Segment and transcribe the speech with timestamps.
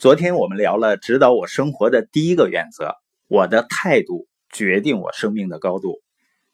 [0.00, 2.94] 昨天我们聊了指导我生活的第一个原则，
[3.28, 6.00] 我的态度决定我生命的高度。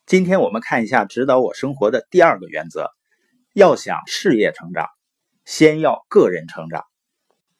[0.04, 2.90] 今天我们看一下指导我生活的第二个原则，
[3.52, 4.88] 要想事业成长，
[5.44, 6.82] 先要个人成长。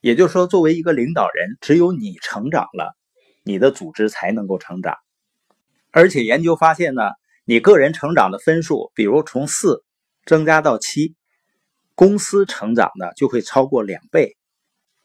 [0.00, 2.96] 也就是说，作为一个领导人，只有你成长了，
[3.44, 4.96] 你的组织才能够成长。
[5.92, 7.02] 而且研究发现呢，
[7.44, 9.84] 你个人成长的分数，比如从四
[10.24, 11.14] 增加到七，
[11.94, 14.36] 公司成长呢就会超过两倍。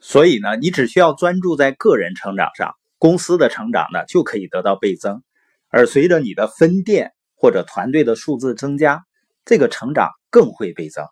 [0.04, 5.22] 所以呢，你只需要专注在个人成长上，公司的成长呢就可以得到倍增。
[5.70, 9.06] 而随着你的分店或者团队的数字增加，
[9.46, 11.06] 这个成长更会倍增。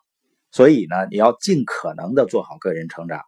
[0.50, 3.22] 所以呢，你要尽可能的做好个人成长。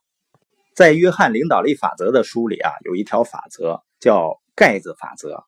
[0.74, 5.44] 在约翰领导力法则的书里啊，有一条法则叫盖子法则。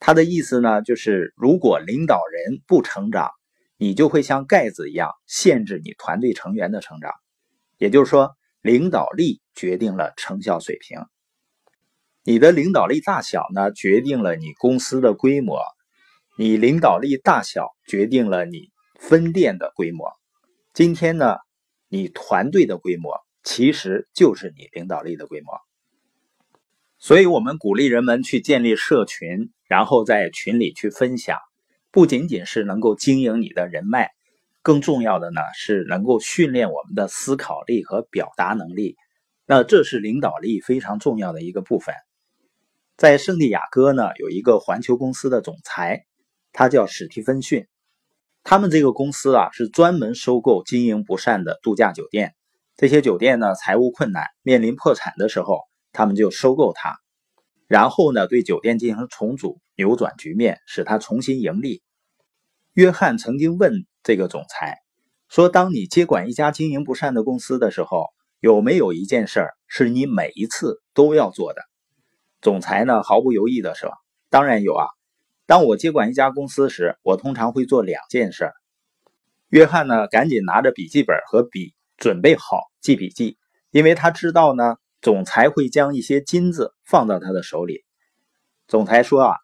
[0.00, 3.32] 它的意思呢，就是如果领导人不成长，
[3.76, 7.12] 你就会像盖子一样限制你团队成员的成长。
[7.76, 8.34] 也就是说。
[8.66, 10.98] 领导力决定了成效水平，
[12.24, 15.60] 你的领导力大小呢，决定了你公司的规模；
[16.36, 20.10] 你领导力大小决定了你分店的规模。
[20.74, 21.36] 今天呢，
[21.88, 25.60] 你团队的规模其实就是你领导力的规模。
[26.98, 31.38] 所以，我们鼓励人们去建立社群，然后在群里去分享，
[31.92, 34.15] 不仅仅是能够经营你的人脉。
[34.66, 38.96] 更重要的呢是能够训练我们的思考力和表达能力，
[39.46, 41.94] 那这是领导力非常重要的一个部分。
[42.96, 46.04] 在圣地亚哥呢有一个环球公司的总裁，
[46.52, 47.68] 他叫史蒂芬逊。
[48.42, 52.34] 他们这个公司啊是专门收购经营不善的度假酒店，
[52.76, 55.60] 这些酒店呢财务困难，面临破产的时候，
[55.92, 56.98] 他们就收购它，
[57.68, 61.84] 然后呢对酒店进行重组，扭转局面，使它重新盈利。
[62.72, 63.86] 约翰曾经问。
[64.06, 64.78] 这个总裁
[65.28, 68.06] 说：“当你接管一家经营不善的公司的时候，
[68.38, 71.62] 有没有一件事儿是你每一次都要做的？”
[72.40, 73.90] 总裁呢毫不犹豫地说
[74.30, 74.86] ：“当然有啊！
[75.44, 78.52] 当我接管一家公司时，我通常会做两件事。”
[79.50, 83.38] 约翰呢赶紧拿着笔记本和笔准备好记笔记，
[83.72, 87.84] 因为他知道呢总裁会将一些金子放到他的手里。
[88.68, 89.34] 总裁说：“啊，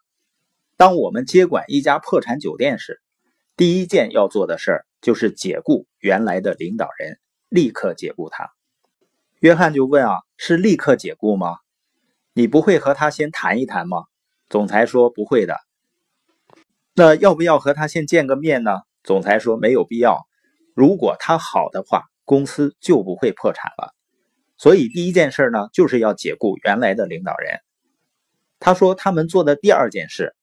[0.77, 3.01] 当我们接管一家破产酒店时。”
[3.55, 7.19] 第一件要做的事儿就是解雇原来的领导人，
[7.49, 8.49] 立刻解雇他。
[9.41, 11.57] 约翰就问啊，是立刻解雇吗？
[12.33, 14.05] 你不会和他先谈一谈吗？
[14.49, 15.57] 总裁说不会的。
[16.95, 18.81] 那要不要和他先见个面呢？
[19.03, 20.25] 总裁说没有必要。
[20.73, 23.93] 如果他好的话，公司就不会破产了。
[24.57, 27.59] 所以第一件事呢，就是要解雇原来的领导人。
[28.59, 30.35] 他说他们做的第二件事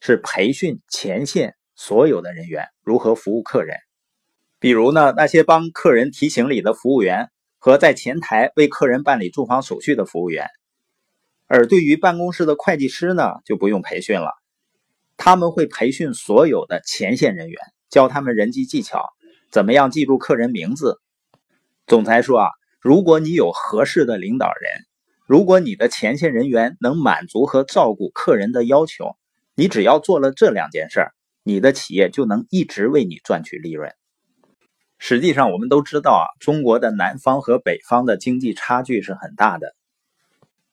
[0.00, 1.54] 是培训前线。
[1.78, 3.76] 所有的人员如何服务客人？
[4.58, 10.48] 比如呢，那些帮客人提行李的服务员和在前台为客人办理住房手续的服务员。
[11.46, 14.32] 而对于办公室的会计师呢，就不用培训了，
[15.16, 19.06] 他们会培训所有的前线人员，教他们人际技巧，
[19.52, 21.00] 怎么样记住客人名字。
[21.86, 22.50] 总裁说啊，
[22.80, 24.84] 如果你有合适的领导人，
[25.26, 29.16] 如果你的前线人员能满足和照顾客人的要求，
[29.54, 31.14] 你只要做了这两件事儿。
[31.48, 33.94] 你的企业就能一直为你赚取利润。
[34.98, 39.74] 实际上，我们都知道啊，中国的南方和北方的经济差距是很大的。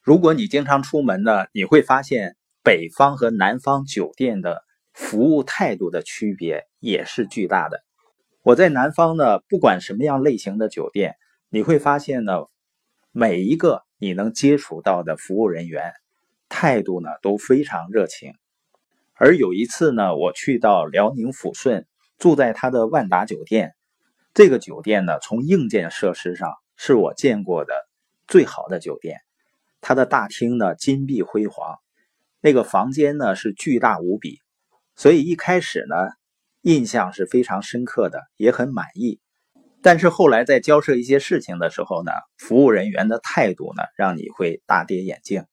[0.02, 7.82] 如果你经常出门呢，你会发现北方和南方酒店的服务态度的区别也是巨大的。
[8.44, 11.16] 我在南方呢，不管什么样类型的酒店，
[11.48, 12.34] 你会发现呢，
[13.14, 15.94] 每一个你能接触到的服务人员
[16.50, 18.34] 态度呢都非常热情。
[19.18, 21.88] 而有一次呢，我去到辽宁抚顺，
[22.18, 23.74] 住在他的万达酒店。
[24.34, 27.74] 这个酒店呢，从硬件设施上是我见过的
[28.28, 29.22] 最好的酒店。
[29.80, 31.78] 它的大厅呢，金碧辉煌，
[32.42, 34.42] 那个房间呢是巨大无比，
[34.96, 35.96] 所以一开始呢，
[36.62, 39.22] 印象是非常深刻的，也很满意。
[39.82, 45.46] 但是后来在交涉一些事情的时候呢，服务人员的态度呢，让你会大跌眼镜。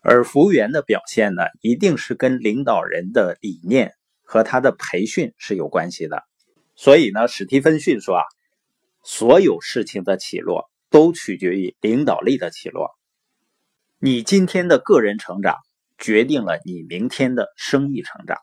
[0.00, 6.22] 而服务员的表现呢，一定是跟领导人的理念和他的培训是有关系的。
[6.74, 8.22] 所以呢，史蒂芬逊说啊，
[9.02, 12.90] 所有事情的起落都取决于领导力的起落。
[13.98, 15.56] 你今天的个人成长，
[15.98, 18.38] 决定了你明天的生意成长。